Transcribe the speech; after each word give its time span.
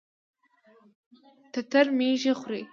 تتر 1.53 1.85
ميږي 1.97 2.31
خوري. 2.39 2.63